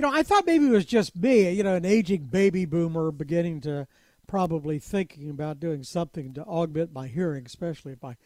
[0.00, 3.12] You know, I thought maybe it was just me, you know, an aging baby boomer
[3.12, 3.86] beginning to
[4.26, 8.16] probably thinking about doing something to augment my hearing, especially if my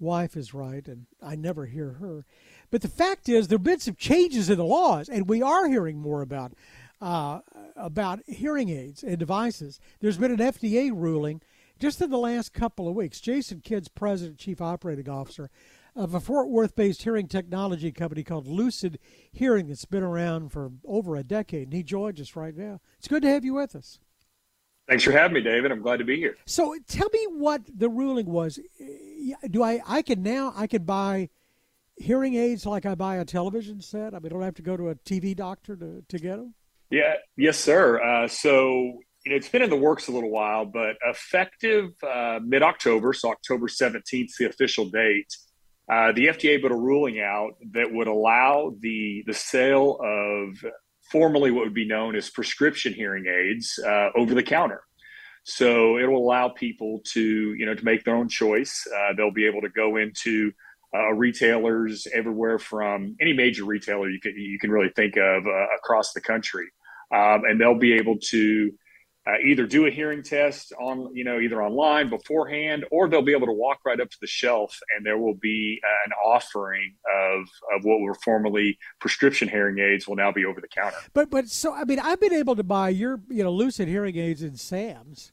[0.00, 2.24] wife is right and I never hear her.
[2.70, 5.68] But the fact is, there have been some changes in the laws, and we are
[5.68, 6.54] hearing more about
[7.02, 7.40] uh,
[7.76, 9.80] about hearing aids and devices.
[10.00, 11.42] There's been an FDA ruling
[11.78, 13.20] just in the last couple of weeks.
[13.20, 15.50] Jason Kidd's president, chief operating officer
[15.98, 18.98] of a Fort Worth-based hearing technology company called Lucid
[19.32, 22.80] Hearing that's been around for over a decade, and he joins us right now.
[22.98, 23.98] It's good to have you with us.
[24.88, 25.70] Thanks for having me, David.
[25.70, 26.36] I'm glad to be here.
[26.46, 28.58] So, tell me what the ruling was.
[29.50, 29.80] Do I?
[29.86, 30.54] I can now.
[30.56, 31.28] I can buy
[31.96, 34.14] hearing aids like I buy a television set.
[34.14, 36.54] I mean, I don't have to go to a TV doctor to to get them.
[36.90, 37.16] Yeah.
[37.36, 38.00] Yes, sir.
[38.02, 42.38] Uh, so you know, it's been in the works a little while, but effective uh,
[42.42, 45.36] mid October, so October 17th, the official date.
[45.90, 50.64] Uh, the FDA put a ruling out that would allow the the sale of
[51.10, 54.82] formerly what would be known as prescription hearing aids uh, over the counter.
[55.44, 58.86] So it will allow people to, you know, to make their own choice.
[58.94, 60.52] Uh, they'll be able to go into
[60.94, 65.66] uh, retailers everywhere from any major retailer you can you can really think of uh,
[65.76, 66.66] across the country,
[67.14, 68.70] um, and they'll be able to
[69.26, 73.34] uh, either do a hearing test on you know either online beforehand or they'll be
[73.34, 77.40] able to walk right up to the shelf and there will be an offering of
[77.74, 81.48] of what were formerly prescription hearing aids will now be over the counter but but
[81.48, 84.56] so i mean i've been able to buy your you know lucid hearing aids in
[84.56, 85.32] sam's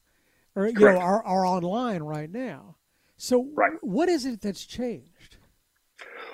[0.56, 1.00] or you Correct.
[1.00, 2.75] know are, are online right now
[3.17, 3.72] so right.
[3.81, 5.38] what is it that's changed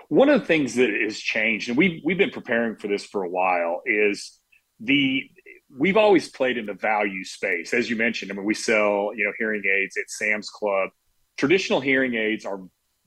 [0.08, 3.24] one of the things that has changed and we've, we've been preparing for this for
[3.24, 4.40] a while is
[4.80, 5.30] the
[5.78, 7.74] we've always played in the value space.
[7.74, 10.90] As you mentioned, I mean, we sell, you know, hearing aids at Sam's Club.
[11.38, 12.60] Traditional hearing aids are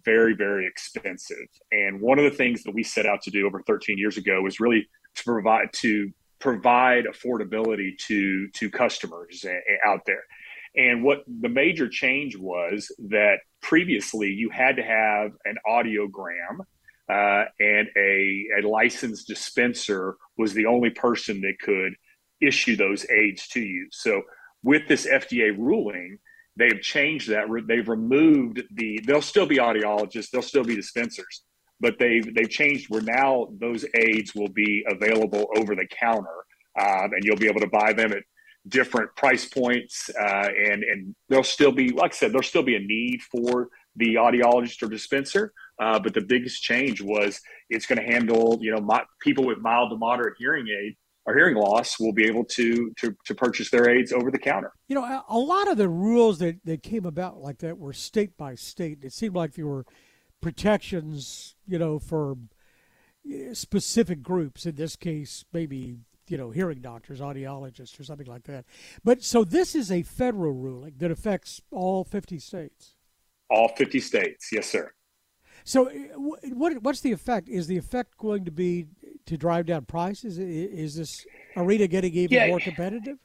[0.04, 1.48] very, very expensive.
[1.72, 4.42] And one of the things that we set out to do over 13 years ago
[4.42, 9.44] was really to provide to provide affordability to to customers
[9.86, 10.24] out there.
[10.76, 16.60] And what the major change was that previously you had to have an audiogram
[17.08, 21.94] uh, and a, a licensed dispenser was the only person that could
[22.40, 23.88] issue those aids to you.
[23.90, 24.22] So
[24.62, 26.18] with this FDA ruling,
[26.56, 27.46] they've changed that.
[27.66, 29.00] They've removed the.
[29.06, 30.30] They'll still be audiologists.
[30.30, 31.42] They'll still be dispensers,
[31.80, 36.44] but they've they've changed where now those aids will be available over the counter,
[36.80, 38.22] um, and you'll be able to buy them at
[38.66, 42.76] different price points, uh, and and there'll still be, like I said, there'll still be
[42.76, 45.52] a need for the audiologist or dispenser.
[45.80, 49.58] Uh, but the biggest change was it's going to handle you know my, people with
[49.58, 50.96] mild to moderate hearing aid
[51.26, 54.72] or hearing loss will be able to to to purchase their aids over the counter.
[54.88, 58.36] You know, a lot of the rules that that came about like that were state
[58.36, 58.98] by state.
[59.02, 59.86] It seemed like there were
[60.40, 62.36] protections, you know, for
[63.30, 64.66] eh, specific groups.
[64.66, 65.98] In this case, maybe
[66.28, 68.64] you know, hearing doctors, audiologists, or something like that.
[69.02, 72.94] But so this is a federal ruling that affects all 50 states.
[73.50, 74.92] All 50 states, yes, sir.
[75.64, 77.48] So, eh, what what's the effect?
[77.48, 78.86] Is the effect going to be
[79.26, 80.38] to drive down prices?
[80.38, 81.26] Is this
[81.56, 83.16] arena getting even yeah, more competitive?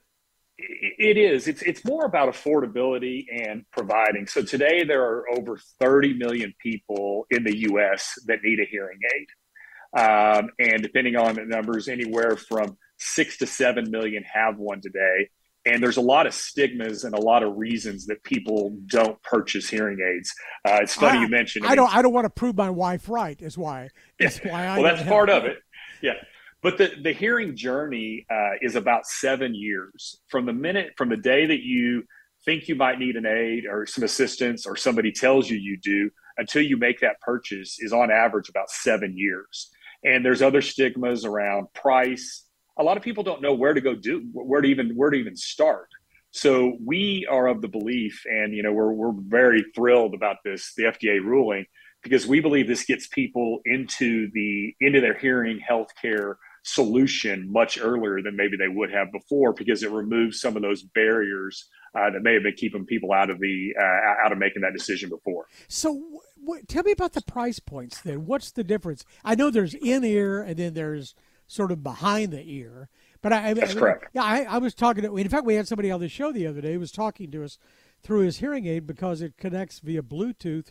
[0.62, 1.48] It is.
[1.48, 4.28] It's it's more about affordability and providing.
[4.28, 8.20] So today there are over 30 million people in the U.S.
[8.26, 13.48] that need a hearing aid, um, and depending on the numbers, anywhere from six to
[13.48, 15.30] seven million have one today.
[15.66, 19.70] And there's a lot of stigmas and a lot of reasons that people don't purchase
[19.70, 20.34] hearing aids.
[20.66, 21.66] Uh, it's funny I, you mentioned.
[21.66, 21.96] I, I mean, don't.
[21.96, 23.42] I don't want to prove my wife right.
[23.42, 23.90] Is why.
[24.20, 24.80] That's why I.
[24.80, 25.60] Well, that's part of it
[26.02, 26.14] yeah.
[26.62, 30.20] But the, the hearing journey uh, is about seven years.
[30.28, 32.04] From the minute from the day that you
[32.46, 36.10] think you might need an aid or some assistance or somebody tells you you do
[36.38, 39.70] until you make that purchase is on average about seven years.
[40.04, 42.46] And there's other stigmas around price.
[42.78, 45.18] A lot of people don't know where to go do where to even where to
[45.18, 45.90] even start.
[46.31, 50.74] So we are of the belief and you know we're, we're very thrilled about this
[50.78, 51.66] the fda ruling
[52.04, 58.22] because we believe this gets people into the into their hearing healthcare solution much earlier
[58.22, 62.22] than maybe they would have before because it removes some of those barriers uh, that
[62.22, 65.48] may have been keeping people out of the uh, out of making that decision before.
[65.68, 68.02] So, w- tell me about the price points.
[68.02, 69.04] Then, what's the difference?
[69.24, 71.16] I know there's in ear and then there's
[71.48, 72.90] sort of behind the ear.
[73.22, 74.06] But I, that's I, correct.
[74.13, 75.18] Yeah, I, I was talking to.
[75.18, 77.44] In fact, we had somebody on the show the other day who was talking to
[77.44, 77.57] us
[78.02, 80.68] through his hearing aid because it connects via Bluetooth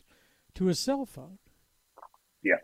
[0.59, 1.39] to a cell phone.
[2.43, 2.57] Yeah,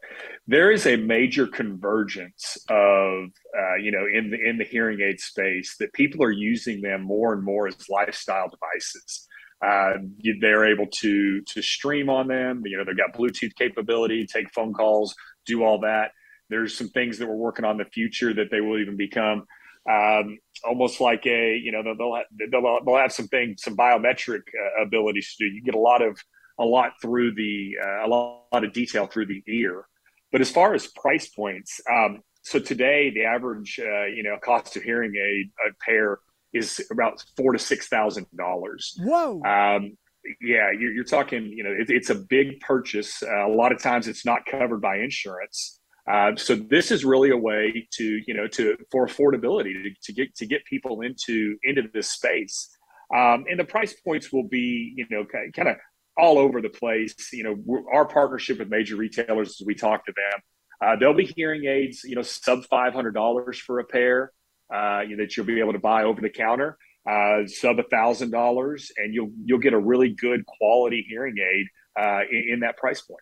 [0.46, 5.18] there is a major convergence of uh, you know in the in the hearing aid
[5.20, 9.26] space that people are using them more and more as lifestyle devices.
[9.64, 9.94] Uh,
[10.40, 12.62] they're able to to stream on them.
[12.64, 15.14] You know, they've got Bluetooth capability, take phone calls,
[15.46, 16.10] do all that.
[16.50, 19.44] There's some things that we're working on the future that they will even become
[19.90, 24.82] um, almost like a you know they'll they'll, they'll have some things some biometric uh,
[24.82, 25.54] abilities to do.
[25.54, 26.18] You get a lot of
[26.58, 29.86] a lot through the uh, a lot, of detail through the ear.
[30.30, 34.76] But as far as price points, um, so today the average uh, you know cost
[34.76, 36.18] of hearing aid a pair
[36.52, 38.98] is about four to six thousand dollars.
[39.02, 39.42] Whoa.
[39.42, 39.96] Um,
[40.40, 41.46] yeah, you're, you're, talking.
[41.46, 43.22] You know, it, it's a big purchase.
[43.22, 45.80] Uh, a lot of times, it's not covered by insurance.
[46.10, 50.12] Uh, so this is really a way to you know to for affordability to, to
[50.12, 52.70] get to get people into into this space.
[53.14, 55.24] Um, and the price points will be you know
[55.54, 55.76] kind of
[56.16, 57.14] all over the place.
[57.32, 60.40] You know, our partnership with major retailers as we talk to them,
[60.82, 64.32] uh, they'll be hearing aids you know sub five hundred dollars for a pair
[64.72, 66.78] uh, that you'll be able to buy over the counter
[67.08, 71.66] uh, sub a thousand dollars, and you'll you'll get a really good quality hearing aid
[72.00, 73.20] uh, in, in, that price point.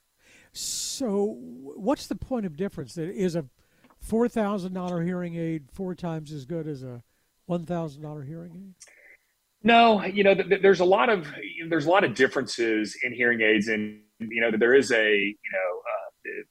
[0.53, 2.95] So, what's the point of difference?
[2.95, 3.47] That is a
[4.01, 7.03] four thousand dollar hearing aid four times as good as a
[7.47, 8.75] one thousand dollar hearing aid?
[9.63, 11.27] No, you know, there's a lot of
[11.69, 15.53] there's a lot of differences in hearing aids, and you know, there is a you
[15.53, 15.79] know.
[15.79, 16.43] Uh,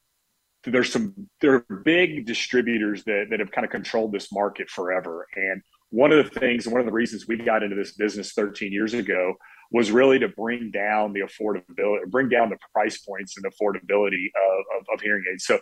[0.64, 5.26] there's some there are big distributors that, that have kind of controlled this market forever
[5.36, 5.60] and
[5.92, 8.72] one of the things and one of the reasons we got into this business 13
[8.72, 9.36] years ago
[9.72, 14.80] was really to bring down the affordability, bring down the price points and affordability of,
[14.80, 15.46] of, of hearing aids.
[15.46, 15.60] So,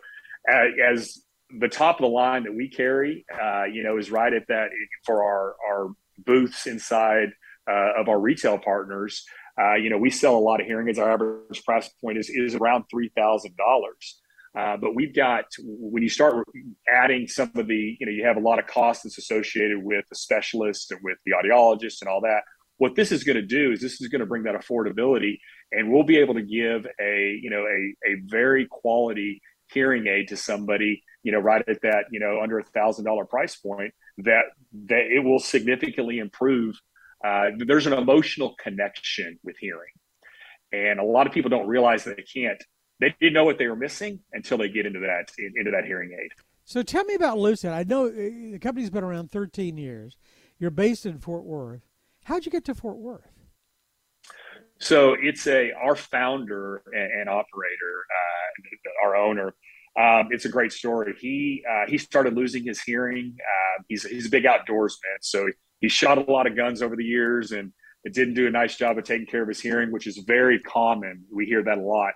[0.51, 1.22] uh, as
[1.60, 4.69] the top of the line that we carry, uh, you know, is right at that
[5.06, 5.90] for our our
[6.25, 7.30] booths inside
[7.69, 9.24] uh, of our retail partners.
[9.60, 11.00] Uh, you know, we sell a lot of hearing aids.
[11.00, 14.19] Our average price point is is around three thousand dollars.
[14.57, 16.44] Uh, but we've got when you start
[16.92, 20.04] adding some of the, you know, you have a lot of costs that's associated with
[20.10, 22.42] the specialist and with the audiologist and all that.
[22.77, 25.38] What this is going to do is this is going to bring that affordability,
[25.72, 29.42] and we'll be able to give a, you know, a a very quality
[29.72, 33.25] hearing aid to somebody, you know, right at that, you know, under a thousand dollar
[33.25, 33.94] price point.
[34.19, 34.45] That
[34.88, 36.80] that it will significantly improve.
[37.24, 39.94] Uh, there's an emotional connection with hearing,
[40.71, 42.62] and a lot of people don't realize that they can't
[43.00, 46.12] they didn't know what they were missing until they get into that into that hearing
[46.21, 46.31] aid.
[46.66, 47.71] So tell me about Lucid.
[47.71, 50.18] I know uh, the company's been around 13 years.
[50.60, 51.81] You're based in Fort Worth.
[52.25, 53.31] How'd you get to Fort Worth?
[54.80, 59.56] So it's a our founder and, and operator, uh, our owner.
[59.97, 61.13] Um, it's a great story.
[61.19, 63.36] He uh, he started losing his hearing.
[63.39, 65.50] Uh, he's he's a big outdoorsman, so
[65.80, 67.71] he, shot a lot of guns over the years, and
[68.03, 70.59] it didn't do a nice job of taking care of his hearing, which is very
[70.59, 71.24] common.
[71.31, 72.13] We hear that a lot.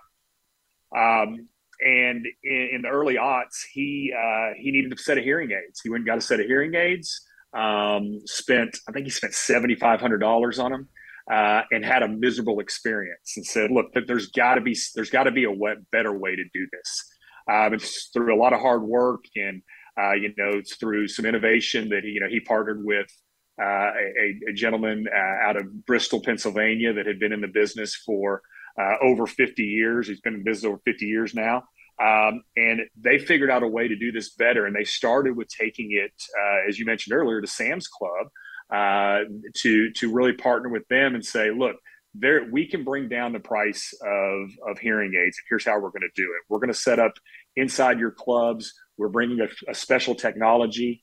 [0.96, 1.48] Um,
[1.80, 5.80] and in, in, the early aughts, he uh, he needed a set of hearing aids.
[5.82, 7.20] He went and got a set of hearing aids.
[7.52, 10.88] Um, spent I think he spent seventy five hundred dollars on them,
[11.30, 13.34] uh, and had a miserable experience.
[13.36, 15.54] And said, "Look, there's got to be there's got to be a
[15.90, 17.13] better way to do this."
[17.50, 19.62] Um, it's through a lot of hard work and
[20.00, 23.08] uh, you know it's through some innovation that he you know he partnered with
[23.60, 27.94] uh, a, a, gentleman uh, out of Bristol, Pennsylvania, that had been in the business
[27.94, 28.42] for
[28.80, 30.08] uh, over 50 years.
[30.08, 31.62] He's been in business over 50 years now.
[32.02, 34.66] Um, and they figured out a way to do this better.
[34.66, 38.26] And they started with taking it, uh, as you mentioned earlier, to Sam's Club
[38.72, 41.76] to to really partner with them and say, look,
[42.14, 45.36] there we can bring down the price of of hearing aids.
[45.48, 46.44] Here's how we're going to do it.
[46.48, 47.14] We're going to set up
[47.56, 48.72] inside your clubs.
[48.96, 51.02] We're bringing a, a special technology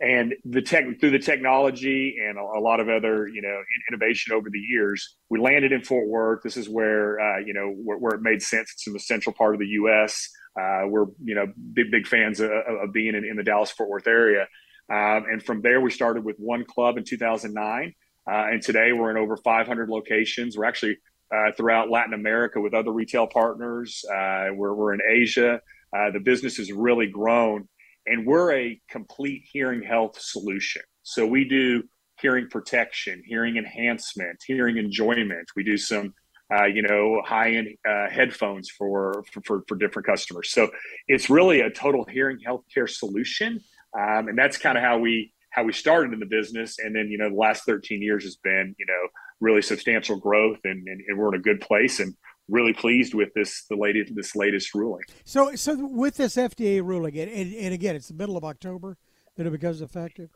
[0.00, 4.32] and the tech through the technology and a, a, lot of other you know innovation
[4.32, 7.98] over the years we landed in fort worth this is where uh, you know where,
[7.98, 11.34] where, it made sense it's in the central part of the us uh, we're you
[11.34, 14.46] know big big fans of, of being in, in, the dallas fort worth area
[14.90, 17.94] um, and from there we started with one club in 2009
[18.30, 20.96] uh, and today we're in over 500 locations we're actually
[21.34, 25.60] uh, throughout latin america with other retail partners uh, we're, we're in asia
[25.96, 27.68] uh, the business has really grown
[28.06, 30.82] and we're a complete hearing health solution.
[31.02, 31.84] So we do
[32.20, 35.48] hearing protection, hearing enhancement, hearing enjoyment.
[35.56, 36.14] We do some,
[36.54, 40.50] uh, you know, high end uh, headphones for, for, for different customers.
[40.50, 40.70] So
[41.08, 43.60] it's really a total hearing healthcare solution,
[43.98, 46.78] um, and that's kind of how we how we started in the business.
[46.78, 49.08] And then you know, the last 13 years has been you know
[49.40, 52.00] really substantial growth, and, and, and we're in a good place.
[52.00, 52.14] And
[52.48, 55.02] really pleased with this the latest this latest ruling.
[55.24, 58.98] So so with this FDA ruling, and, and, and again, it's the middle of October
[59.36, 60.30] that it becomes effective.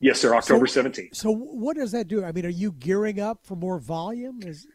[0.00, 0.34] Yes, sir.
[0.34, 0.66] October.
[0.68, 2.24] So, so, what does that do?
[2.24, 4.40] I mean, are you gearing up for more volume?
[4.42, 4.66] Is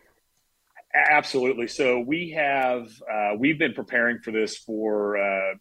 [0.94, 1.68] absolutely.
[1.68, 5.54] So we have uh, we've been preparing for this for uh,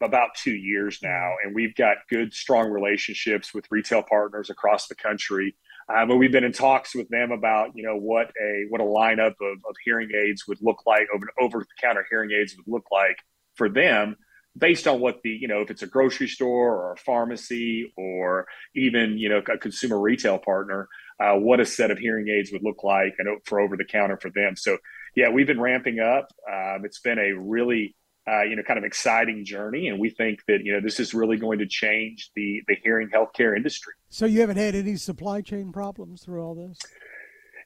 [0.00, 4.94] about two years now, and we've got good, strong relationships with retail partners across the
[4.94, 5.56] country.
[5.88, 8.84] Uh, but we've been in talks with them about you know what a what a
[8.84, 11.06] lineup of, of hearing aids would look like
[11.40, 13.16] over the counter hearing aids would look like
[13.54, 14.16] for them
[14.56, 18.46] based on what the you know if it's a grocery store or a pharmacy or
[18.74, 20.88] even you know a consumer retail partner
[21.20, 24.18] uh, what a set of hearing aids would look like and for over the counter
[24.20, 24.76] for them so
[25.14, 27.94] yeah we've been ramping up um, it's been a really
[28.28, 29.88] uh, you know kind of exciting journey.
[29.88, 33.08] And we think that you know this is really going to change the the hearing
[33.08, 33.94] healthcare industry.
[34.08, 36.78] So you haven't had any supply chain problems through all this?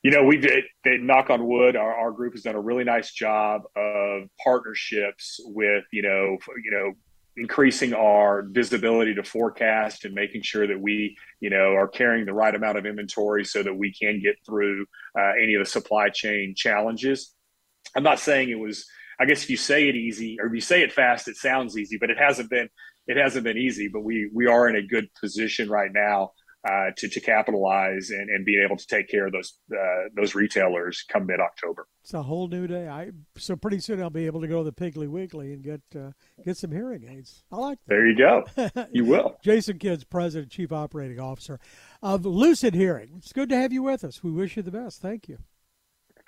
[0.03, 3.13] You know, we did, knock on wood, our, our group has done a really nice
[3.13, 6.93] job of partnerships with, you know, you know,
[7.37, 12.33] increasing our visibility to forecast and making sure that we, you know, are carrying the
[12.33, 14.85] right amount of inventory so that we can get through
[15.17, 17.35] uh, any of the supply chain challenges.
[17.97, 18.85] I'm not saying it was,
[19.21, 21.77] I guess if you say it easy or if you say it fast, it sounds
[21.77, 22.69] easy, but it hasn't been,
[23.07, 26.33] it hasn't been easy, but we, we are in a good position right now
[26.69, 30.35] uh, to, to capitalize and, and being able to take care of those uh, those
[30.35, 31.87] retailers come mid October.
[32.05, 32.89] It's a whole new day.
[32.89, 35.81] I so pretty soon I'll be able to go to the Piggly Wiggly and get
[35.97, 36.13] uh,
[36.45, 37.43] get some hearing aids.
[37.51, 37.89] I like that.
[37.89, 38.45] There you go.
[38.93, 39.37] you will.
[39.43, 41.59] Jason Kids, President, Chief Operating Officer
[42.01, 43.15] of Lucid Hearing.
[43.17, 44.23] It's good to have you with us.
[44.23, 45.03] We wish you the best.
[45.03, 45.39] Thank you.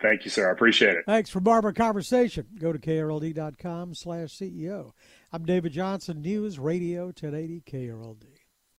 [0.01, 0.49] Thank you, sir.
[0.49, 1.05] I appreciate it.
[1.07, 2.47] Thanks for Barber Conversation.
[2.59, 4.93] Go to krld.com slash CEO.
[5.33, 8.34] I'm David Johnson, News Radio 1080 KRLD.